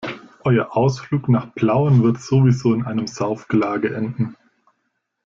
[0.45, 4.35] Euer Ausflug nach Plauen wird sowieso in einem Saufgelage enden.